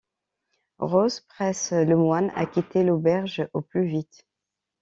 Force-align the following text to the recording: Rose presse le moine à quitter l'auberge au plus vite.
Rose 0.79 1.19
presse 1.21 1.73
le 1.73 1.95
moine 1.95 2.31
à 2.35 2.47
quitter 2.47 2.83
l'auberge 2.83 3.47
au 3.53 3.61
plus 3.61 3.85
vite. 3.85 4.25